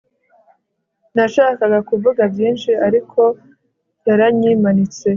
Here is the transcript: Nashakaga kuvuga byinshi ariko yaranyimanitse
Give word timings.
Nashakaga 1.15 1.79
kuvuga 1.89 2.21
byinshi 2.33 2.69
ariko 2.87 3.21
yaranyimanitse 4.07 5.05